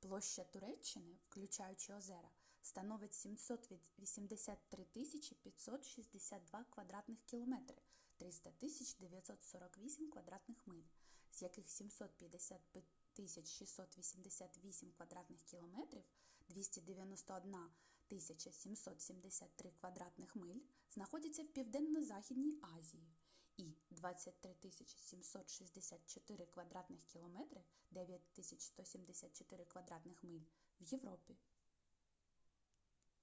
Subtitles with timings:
[0.00, 2.30] площа туреччини включаючи озера
[2.62, 4.86] становить 783
[5.64, 7.16] 562 кв.
[7.26, 7.72] км
[8.18, 10.40] 300 948 кв.
[10.66, 10.84] миль
[11.32, 12.82] з яких 755
[13.48, 15.24] 688 кв.
[15.50, 15.96] км
[16.50, 17.56] 291
[18.08, 20.06] 773 кв.
[20.34, 20.60] миль
[20.90, 23.08] знаходяться в південно-західній азії
[23.56, 26.62] і 23 764 кв.
[27.12, 27.58] км
[27.90, 28.20] 9
[28.58, 29.80] 174 кв.
[30.26, 30.44] миль—
[30.80, 31.36] в європі